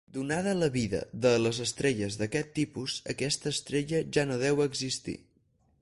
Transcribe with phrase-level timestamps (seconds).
[0.15, 5.21] Donada la vida de les estrelles d'aquest tipus, aquesta estrella ja no deu existir.